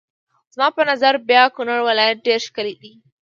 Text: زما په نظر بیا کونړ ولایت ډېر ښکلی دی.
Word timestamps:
زما 0.53 0.67
په 0.77 0.81
نظر 0.89 1.13
بیا 1.29 1.43
کونړ 1.55 1.79
ولایت 1.89 2.17
ډېر 2.27 2.39
ښکلی 2.47 2.75
دی. 2.81 2.91